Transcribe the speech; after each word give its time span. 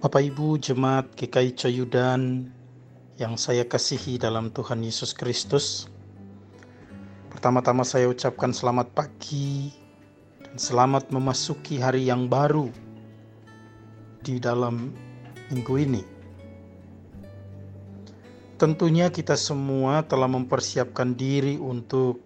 Bapak 0.00 0.32
Ibu 0.32 0.56
Jemaat 0.56 1.12
GKI 1.12 1.52
Coyudan 1.60 2.48
yang 3.20 3.36
saya 3.36 3.68
kasihi 3.68 4.16
dalam 4.16 4.48
Tuhan 4.48 4.80
Yesus 4.80 5.12
Kristus. 5.12 5.92
Pertama-tama 7.28 7.84
saya 7.84 8.08
ucapkan 8.08 8.48
selamat 8.48 8.96
pagi 8.96 9.68
dan 10.40 10.56
selamat 10.56 11.12
memasuki 11.12 11.76
hari 11.76 12.08
yang 12.08 12.32
baru 12.32 12.72
di 14.24 14.40
dalam 14.40 14.88
minggu 15.52 15.74
ini. 15.76 16.00
Tentunya 18.56 19.12
kita 19.12 19.36
semua 19.36 20.00
telah 20.08 20.32
mempersiapkan 20.32 21.12
diri 21.12 21.60
untuk 21.60 22.24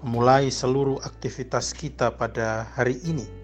memulai 0.00 0.48
seluruh 0.48 0.96
aktivitas 1.04 1.76
kita 1.76 2.08
pada 2.16 2.72
hari 2.72 2.96
ini 3.04 3.37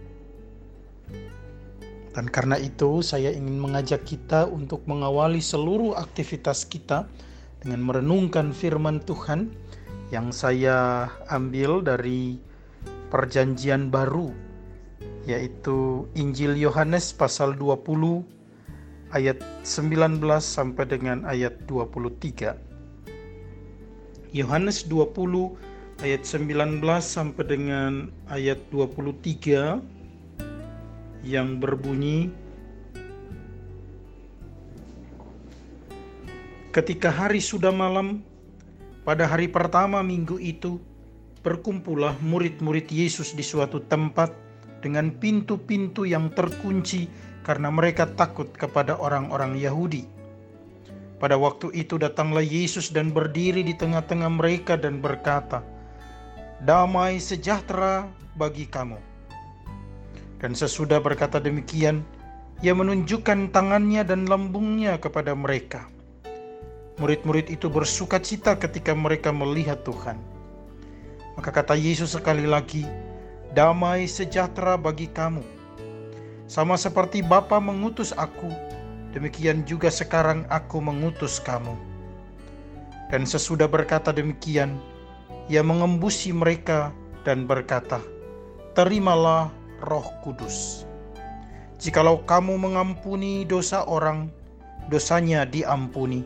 dan 2.14 2.30
karena 2.30 2.54
itu 2.56 3.02
saya 3.02 3.34
ingin 3.34 3.58
mengajak 3.58 4.07
kita 4.07 4.46
untuk 4.46 4.86
mengawali 4.86 5.43
seluruh 5.43 5.98
aktivitas 5.98 6.62
kita 6.62 7.11
dengan 7.58 7.82
merenungkan 7.82 8.54
firman 8.54 9.02
Tuhan 9.02 9.50
yang 10.14 10.30
saya 10.30 11.11
ambil 11.26 11.82
dari 11.82 12.39
perjanjian 13.11 13.90
baru 13.90 14.30
yaitu 15.26 16.06
Injil 16.14 16.54
Yohanes 16.54 17.11
pasal 17.11 17.58
20 17.58 18.22
ayat 19.11 19.42
19 19.67 20.20
sampai 20.39 20.84
dengan 20.86 21.26
ayat 21.26 21.67
23. 21.67 22.54
Yohanes 24.34 24.84
20 24.90 26.04
ayat 26.04 26.22
19 26.26 26.82
sampai 26.98 27.44
dengan 27.46 28.11
ayat 28.28 28.58
23 28.75 29.93
yang 31.24 31.58
berbunyi 31.58 32.44
Ketika 36.75 37.06
hari 37.06 37.39
sudah 37.39 37.70
malam, 37.70 38.27
pada 39.06 39.31
hari 39.31 39.47
pertama 39.47 40.03
minggu 40.03 40.42
itu, 40.42 40.83
berkumpullah 41.47 42.19
murid-murid 42.19 42.91
Yesus 42.91 43.31
di 43.31 43.47
suatu 43.47 43.78
tempat 43.86 44.34
dengan 44.83 45.14
pintu-pintu 45.14 46.03
yang 46.03 46.34
terkunci 46.34 47.06
karena 47.47 47.70
mereka 47.70 48.11
takut 48.19 48.50
kepada 48.50 48.98
orang-orang 48.98 49.55
Yahudi. 49.55 50.03
Pada 51.22 51.38
waktu 51.38 51.70
itu 51.78 51.94
datanglah 51.94 52.42
Yesus 52.42 52.91
dan 52.91 53.14
berdiri 53.14 53.62
di 53.62 53.78
tengah-tengah 53.78 54.34
mereka 54.34 54.75
dan 54.75 54.98
berkata, 54.98 55.62
"Damai 56.59 57.22
sejahtera 57.22 58.11
bagi 58.34 58.66
kamu." 58.66 59.14
Dan 60.45 60.53
sesudah 60.53 61.00
berkata 61.00 61.41
demikian, 61.41 62.05
ia 62.61 62.77
menunjukkan 62.77 63.48
tangannya 63.48 64.05
dan 64.05 64.28
lambungnya 64.28 65.00
kepada 65.00 65.33
mereka. 65.33 65.89
Murid-murid 67.00 67.48
itu 67.48 67.73
bersuka 67.73 68.20
cita 68.20 68.53
ketika 68.61 68.92
mereka 68.92 69.33
melihat 69.33 69.81
Tuhan. 69.89 70.20
Maka 71.41 71.48
kata 71.48 71.72
Yesus 71.72 72.12
sekali 72.12 72.45
lagi, 72.45 72.84
damai 73.56 74.05
sejahtera 74.05 74.77
bagi 74.77 75.09
kamu. 75.09 75.41
Sama 76.45 76.77
seperti 76.77 77.25
Bapa 77.25 77.56
mengutus 77.56 78.12
aku, 78.12 78.53
demikian 79.17 79.65
juga 79.65 79.89
sekarang 79.89 80.45
aku 80.53 80.77
mengutus 80.77 81.41
kamu. 81.41 81.72
Dan 83.09 83.25
sesudah 83.25 83.65
berkata 83.65 84.12
demikian, 84.12 84.77
ia 85.48 85.65
mengembusi 85.65 86.37
mereka 86.37 86.92
dan 87.25 87.48
berkata, 87.48 88.05
Terimalah 88.77 89.64
Roh 89.85 90.09
Kudus. 90.25 90.89
Jikalau 91.77 92.25
kamu 92.25 92.57
mengampuni 92.57 93.45
dosa 93.45 93.85
orang, 93.85 94.33
dosanya 94.89 95.45
diampuni. 95.45 96.25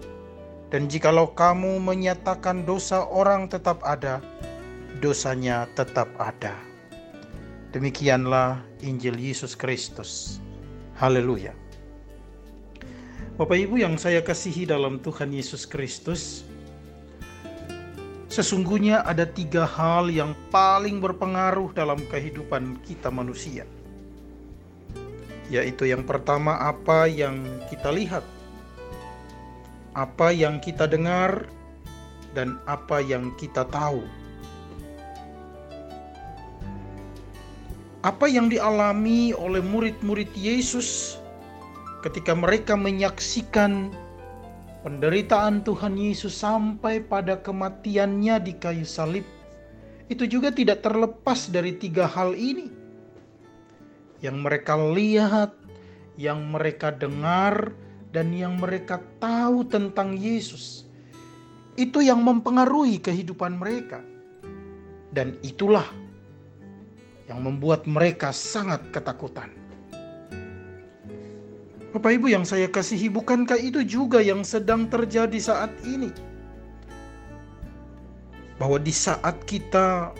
Dan 0.68 0.86
jikalau 0.86 1.32
kamu 1.32 1.80
menyatakan 1.80 2.62
dosa 2.62 3.02
orang 3.08 3.50
tetap 3.50 3.82
ada, 3.82 4.22
dosanya 5.00 5.66
tetap 5.74 6.06
ada. 6.20 6.54
Demikianlah 7.74 8.64
Injil 8.80 9.20
Yesus 9.20 9.52
Kristus. 9.52 10.40
Haleluya. 10.96 11.52
Bapak 13.38 13.54
Ibu 13.54 13.78
yang 13.78 13.94
saya 14.00 14.18
kasihi 14.18 14.66
dalam 14.66 14.98
Tuhan 14.98 15.30
Yesus 15.30 15.62
Kristus, 15.62 16.47
Sesungguhnya 18.28 19.08
ada 19.08 19.24
tiga 19.24 19.64
hal 19.64 20.12
yang 20.12 20.36
paling 20.52 21.00
berpengaruh 21.00 21.72
dalam 21.72 21.96
kehidupan 22.12 22.76
kita 22.84 23.08
manusia, 23.08 23.64
yaitu 25.48 25.88
yang 25.88 26.04
pertama, 26.04 26.60
apa 26.60 27.08
yang 27.08 27.40
kita 27.72 27.88
lihat, 27.88 28.20
apa 29.96 30.28
yang 30.28 30.60
kita 30.60 30.84
dengar, 30.84 31.48
dan 32.36 32.60
apa 32.68 33.00
yang 33.00 33.32
kita 33.40 33.64
tahu. 33.72 34.04
Apa 38.04 38.28
yang 38.28 38.52
dialami 38.52 39.32
oleh 39.32 39.64
murid-murid 39.64 40.30
Yesus 40.36 41.16
ketika 42.04 42.36
mereka 42.36 42.76
menyaksikan 42.76 43.90
penderitaan 44.82 45.66
Tuhan 45.66 45.98
Yesus 45.98 46.38
sampai 46.38 47.02
pada 47.02 47.38
kematiannya 47.38 48.36
di 48.42 48.52
kayu 48.56 48.86
salib 48.86 49.26
itu 50.08 50.24
juga 50.24 50.48
tidak 50.48 50.80
terlepas 50.80 51.52
dari 51.52 51.76
tiga 51.76 52.08
hal 52.08 52.32
ini. 52.32 52.72
Yang 54.24 54.36
mereka 54.40 54.74
lihat, 54.74 55.52
yang 56.16 56.48
mereka 56.48 56.90
dengar, 56.90 57.76
dan 58.10 58.32
yang 58.32 58.56
mereka 58.56 59.04
tahu 59.20 59.68
tentang 59.68 60.16
Yesus. 60.16 60.88
Itu 61.78 62.02
yang 62.02 62.24
mempengaruhi 62.24 62.98
kehidupan 62.98 63.60
mereka. 63.60 64.02
Dan 65.12 65.38
itulah 65.44 65.86
yang 67.28 67.44
membuat 67.44 67.84
mereka 67.84 68.32
sangat 68.32 68.88
ketakutan. 68.90 69.52
Bapak 71.88 72.20
Ibu 72.20 72.28
yang 72.28 72.44
saya 72.44 72.68
kasihi, 72.68 73.08
bukankah 73.08 73.56
itu 73.56 73.80
juga 73.80 74.20
yang 74.20 74.44
sedang 74.44 74.92
terjadi 74.92 75.40
saat 75.40 75.72
ini? 75.88 76.12
Bahwa 78.60 78.76
di 78.76 78.92
saat 78.92 79.40
kita 79.48 80.12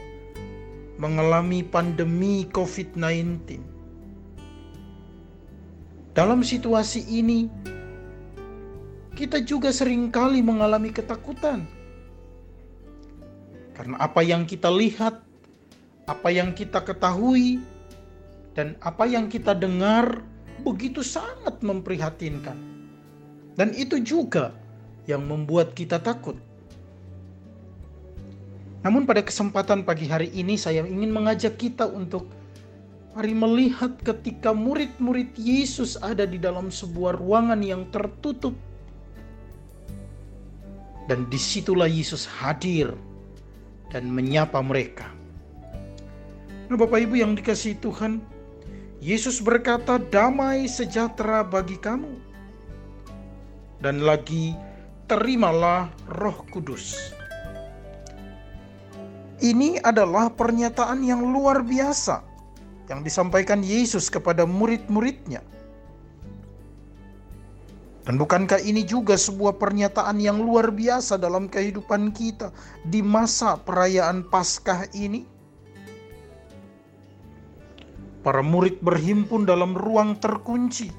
mengalami 0.97 1.61
pandemi 1.61 2.49
COVID-19, 2.49 3.61
dalam 6.17 6.41
situasi 6.41 7.05
ini 7.05 7.53
kita 9.13 9.45
juga 9.45 9.69
sering 9.69 10.09
kali 10.09 10.41
mengalami 10.41 10.89
ketakutan. 10.89 11.69
Karena 13.77 14.01
apa 14.01 14.25
yang 14.25 14.49
kita 14.49 14.73
lihat, 14.73 15.21
apa 16.09 16.29
yang 16.33 16.57
kita 16.57 16.81
ketahui, 16.81 17.61
dan 18.57 18.73
apa 18.81 19.05
yang 19.05 19.29
kita 19.29 19.53
dengar 19.53 20.25
begitu 20.63 21.01
sangat 21.03 21.61
memprihatinkan. 21.63 22.57
Dan 23.59 23.75
itu 23.75 23.99
juga 24.03 24.55
yang 25.11 25.27
membuat 25.27 25.75
kita 25.75 25.99
takut. 25.99 26.39
Namun 28.87 29.03
pada 29.03 29.25
kesempatan 29.27 29.83
pagi 29.83 30.07
hari 30.07 30.31
ini 30.31 30.55
saya 30.55 30.87
ingin 30.87 31.11
mengajak 31.11 31.59
kita 31.59 31.91
untuk 31.91 32.31
mari 33.19 33.35
melihat 33.35 33.99
ketika 34.07 34.55
murid-murid 34.55 35.35
Yesus 35.35 35.99
ada 35.99 36.23
di 36.23 36.39
dalam 36.39 36.71
sebuah 36.71 37.19
ruangan 37.19 37.59
yang 37.59 37.91
tertutup. 37.91 38.55
Dan 41.11 41.27
di 41.27 41.41
situlah 41.41 41.89
Yesus 41.89 42.29
hadir 42.29 42.95
dan 43.91 44.07
menyapa 44.13 44.61
mereka. 44.61 45.09
Nah 46.69 46.77
Bapak 46.77 47.01
Ibu 47.01 47.17
yang 47.17 47.33
dikasih 47.33 47.81
Tuhan, 47.81 48.21
Yesus 48.99 49.39
berkata, 49.39 50.03
"Damai 50.03 50.67
sejahtera 50.67 51.47
bagi 51.47 51.79
kamu." 51.79 52.19
Dan 53.79 54.03
lagi, 54.03 54.59
"Terimalah 55.07 55.87
Roh 56.19 56.43
Kudus." 56.51 56.99
Ini 59.39 59.79
adalah 59.87 60.35
pernyataan 60.35 61.07
yang 61.07 61.23
luar 61.23 61.63
biasa 61.63 62.27
yang 62.91 63.07
disampaikan 63.07 63.63
Yesus 63.63 64.11
kepada 64.11 64.43
murid-muridnya. 64.43 65.47
Dan 68.03 68.17
bukankah 68.17 68.59
ini 68.65 68.83
juga 68.89 69.15
sebuah 69.15 69.61
pernyataan 69.61 70.17
yang 70.17 70.41
luar 70.41 70.73
biasa 70.73 71.21
dalam 71.21 71.47
kehidupan 71.47 72.11
kita 72.17 72.51
di 72.89 73.05
masa 73.05 73.61
perayaan 73.61 74.27
Paskah 74.27 74.89
ini? 74.97 75.38
Para 78.29 78.45
murid 78.45 78.85
berhimpun 78.85 79.49
dalam 79.49 79.73
ruang 79.73 80.13
terkunci 80.21 80.93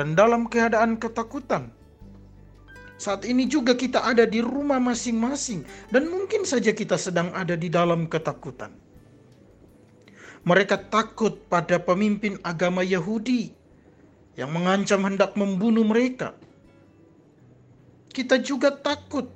dan 0.00 0.16
dalam 0.16 0.48
keadaan 0.48 0.96
ketakutan. 0.96 1.68
Saat 2.96 3.28
ini 3.28 3.44
juga 3.44 3.76
kita 3.76 4.00
ada 4.00 4.24
di 4.24 4.40
rumah 4.40 4.80
masing-masing, 4.80 5.68
dan 5.92 6.08
mungkin 6.08 6.48
saja 6.48 6.72
kita 6.72 6.96
sedang 6.96 7.28
ada 7.36 7.52
di 7.52 7.68
dalam 7.68 8.08
ketakutan. 8.08 8.72
Mereka 10.48 10.88
takut 10.88 11.36
pada 11.52 11.76
pemimpin 11.84 12.40
agama 12.40 12.80
Yahudi 12.80 13.52
yang 14.40 14.48
mengancam 14.48 15.04
hendak 15.04 15.36
membunuh 15.36 15.84
mereka. 15.84 16.32
Kita 18.08 18.40
juga 18.40 18.72
takut 18.72 19.28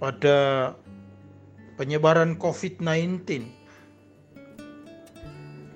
pada 0.00 0.72
penyebaran 1.76 2.40
COVID-19. 2.40 3.60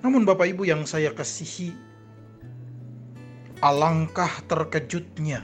Namun, 0.05 0.25
Bapak 0.25 0.49
Ibu 0.53 0.69
yang 0.69 0.85
saya 0.85 1.09
kasihi, 1.13 1.73
alangkah 3.61 4.29
terkejutnya 4.45 5.41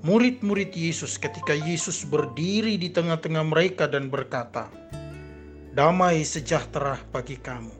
murid-murid 0.00 0.72
Yesus 0.72 1.18
ketika 1.18 1.52
Yesus 1.52 2.06
berdiri 2.06 2.78
di 2.78 2.88
tengah-tengah 2.88 3.44
mereka 3.44 3.90
dan 3.90 4.08
berkata, 4.08 4.70
"Damai 5.74 6.22
sejahtera 6.22 6.96
bagi 7.10 7.36
kamu." 7.36 7.74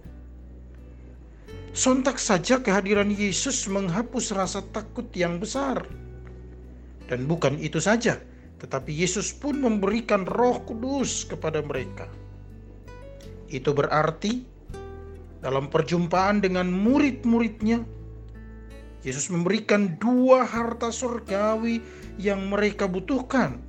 Sontak 1.79 2.19
saja 2.19 2.59
kehadiran 2.59 3.07
Yesus 3.15 3.71
menghapus 3.71 4.35
rasa 4.35 4.67
takut 4.75 5.07
yang 5.15 5.39
besar. 5.39 5.87
Dan 7.07 7.31
bukan 7.31 7.55
itu 7.57 7.79
saja, 7.79 8.19
tetapi 8.59 8.91
Yesus 8.91 9.31
pun 9.31 9.63
memberikan 9.63 10.27
Roh 10.27 10.61
Kudus 10.67 11.23
kepada 11.25 11.63
mereka. 11.63 12.11
Itu 13.49 13.73
berarti 13.73 14.45
dalam 15.45 15.71
perjumpaan 15.71 16.43
dengan 16.43 16.71
murid-muridnya, 16.71 17.83
Yesus 19.07 19.31
memberikan 19.31 19.95
dua 20.03 20.43
harta 20.43 20.91
surgawi 20.91 21.79
yang 22.19 22.51
mereka 22.51 22.91
butuhkan. 22.91 23.63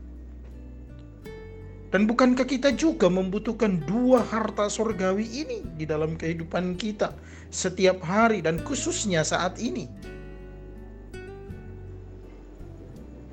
Dan 1.89 2.05
bukankah 2.05 2.45
kita 2.45 2.69
juga 2.77 3.09
membutuhkan 3.09 3.81
dua 3.89 4.21
harta 4.21 4.69
surgawi 4.69 5.25
ini 5.25 5.65
di 5.73 5.89
dalam 5.89 6.13
kehidupan 6.13 6.77
kita? 6.77 7.17
setiap 7.49 8.05
hari 8.05 8.45
dan 8.45 8.61
khususnya 8.61 9.25
saat 9.25 9.57
ini. 9.57 9.89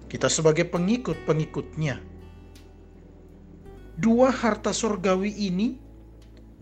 Kita 0.09 0.33
sebagai 0.33 0.65
pengikut-pengikutnya. 0.73 2.01
Dua 3.97 4.29
harta 4.29 4.73
surgawi 4.77 5.33
ini 5.33 5.81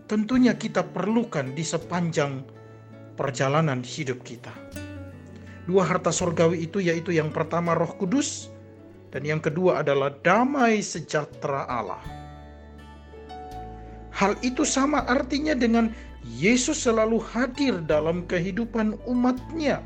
tentunya 0.05 0.53
kita 0.53 0.85
perlukan 0.85 1.53
di 1.53 1.65
sepanjang 1.65 2.45
perjalanan 3.17 3.81
hidup 3.81 4.21
kita. 4.21 4.53
Dua 5.65 5.81
harta 5.81 6.13
surgawi 6.13 6.69
itu 6.69 6.77
yaitu 6.77 7.09
yang 7.09 7.33
pertama 7.33 7.73
Roh 7.73 7.89
Kudus 7.97 8.53
dan 9.09 9.25
yang 9.25 9.41
kedua 9.41 9.81
adalah 9.81 10.13
damai 10.21 10.85
sejahtera 10.85 11.65
Allah. 11.65 12.03
Hal 14.13 14.37
itu 14.45 14.63
sama 14.63 15.03
artinya 15.09 15.57
dengan 15.57 15.91
Yesus 16.23 16.85
selalu 16.85 17.19
hadir 17.33 17.81
dalam 17.83 18.23
kehidupan 18.29 18.95
umatnya. 19.09 19.81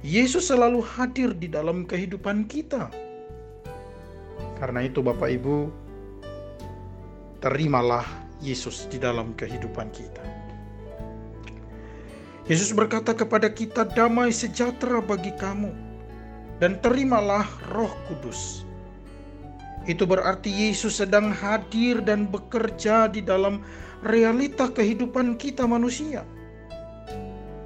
Yesus 0.00 0.48
selalu 0.50 0.80
hadir 0.82 1.36
di 1.36 1.46
dalam 1.50 1.84
kehidupan 1.84 2.48
kita. 2.48 2.88
Karena 4.58 4.82
itu 4.82 5.02
Bapak 5.02 5.30
Ibu, 5.38 5.70
terimalah 7.38 8.27
Yesus 8.38 8.86
di 8.86 9.02
dalam 9.02 9.34
kehidupan 9.34 9.90
kita. 9.90 10.22
Yesus 12.48 12.72
berkata 12.72 13.12
kepada 13.12 13.52
kita, 13.52 13.84
"Damai 13.84 14.32
sejahtera 14.32 15.04
bagi 15.04 15.36
kamu, 15.36 15.68
dan 16.62 16.80
terimalah 16.80 17.44
Roh 17.74 17.92
Kudus." 18.08 18.64
Itu 19.84 20.08
berarti 20.08 20.48
Yesus 20.48 21.00
sedang 21.00 21.32
hadir 21.32 22.00
dan 22.00 22.28
bekerja 22.28 23.08
di 23.08 23.20
dalam 23.20 23.60
realita 24.04 24.68
kehidupan 24.68 25.36
kita 25.36 25.68
manusia, 25.68 26.24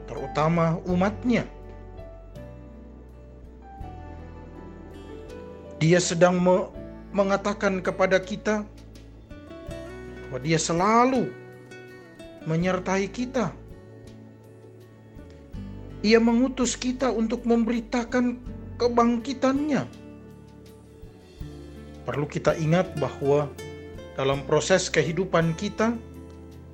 terutama 0.06 0.82
umatnya. 0.86 1.46
Dia 5.82 5.98
sedang 5.98 6.38
me 6.38 6.70
mengatakan 7.12 7.82
kepada 7.84 8.22
kita 8.22 8.64
bahwa 10.32 10.48
dia 10.48 10.56
selalu 10.56 11.28
menyertai 12.48 13.04
kita. 13.12 13.52
Ia 16.00 16.16
mengutus 16.16 16.72
kita 16.72 17.12
untuk 17.12 17.44
memberitakan 17.44 18.40
kebangkitannya. 18.80 19.84
Perlu 22.08 22.24
kita 22.24 22.56
ingat 22.56 22.96
bahwa 22.96 23.52
dalam 24.16 24.40
proses 24.48 24.88
kehidupan 24.88 25.52
kita, 25.52 25.92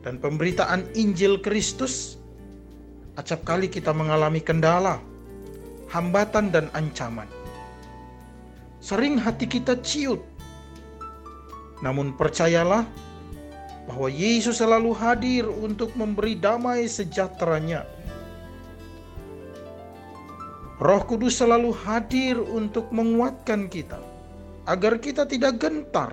dan 0.07 0.23
pemberitaan 0.23 0.87
Injil 0.95 1.43
Kristus, 1.43 2.15
acap 3.19 3.43
kali 3.43 3.67
kita 3.67 3.91
mengalami 3.91 4.39
kendala, 4.39 5.03
hambatan, 5.91 6.55
dan 6.55 6.71
ancaman. 6.79 7.27
Sering 8.79 9.19
hati 9.19 9.51
kita 9.51 9.75
ciut, 9.83 10.23
namun 11.83 12.15
percayalah 12.15 12.87
bahwa 13.89 14.13
Yesus 14.13 14.61
selalu 14.61 14.93
hadir 14.93 15.49
untuk 15.49 15.97
memberi 15.97 16.37
damai 16.37 16.85
sejahteranya. 16.85 17.89
Roh 20.79 21.03
Kudus 21.09 21.41
selalu 21.41 21.73
hadir 21.73 22.39
untuk 22.39 22.93
menguatkan 22.95 23.67
kita 23.67 23.99
agar 24.69 25.01
kita 25.01 25.25
tidak 25.25 25.59
gentar, 25.59 26.13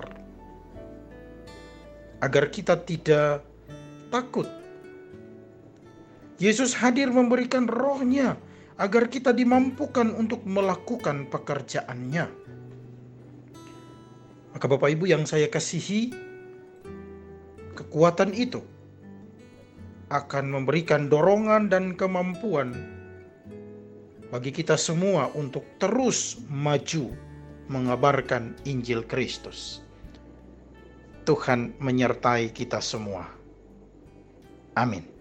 agar 2.24 2.48
kita 2.48 2.74
tidak 2.80 3.44
takut. 4.08 4.48
Yesus 6.40 6.72
hadir 6.74 7.12
memberikan 7.12 7.68
rohnya 7.68 8.40
agar 8.80 9.06
kita 9.12 9.30
dimampukan 9.36 10.10
untuk 10.16 10.42
melakukan 10.48 11.28
pekerjaannya. 11.28 12.26
Maka 14.56 14.64
Bapak 14.64 14.88
Ibu 14.88 15.04
yang 15.04 15.28
saya 15.28 15.46
kasihi, 15.52 16.25
kekuatan 17.76 18.32
itu 18.32 18.64
akan 20.08 20.44
memberikan 20.50 21.12
dorongan 21.12 21.68
dan 21.68 21.92
kemampuan 21.98 22.72
bagi 24.30 24.50
kita 24.50 24.74
semua 24.74 25.30
untuk 25.38 25.62
terus 25.78 26.40
maju 26.50 27.14
mengabarkan 27.66 28.54
Injil 28.66 29.02
Kristus. 29.06 29.82
Tuhan 31.26 31.74
menyertai 31.82 32.54
kita 32.54 32.78
semua. 32.78 33.26
Amin. 34.78 35.15